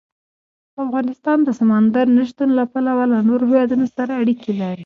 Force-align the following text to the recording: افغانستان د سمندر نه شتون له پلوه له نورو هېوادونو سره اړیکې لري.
افغانستان 0.83 1.37
د 1.43 1.49
سمندر 1.59 2.05
نه 2.17 2.23
شتون 2.29 2.49
له 2.59 2.63
پلوه 2.71 3.05
له 3.13 3.19
نورو 3.29 3.43
هېوادونو 3.51 3.85
سره 3.97 4.11
اړیکې 4.21 4.51
لري. 4.61 4.79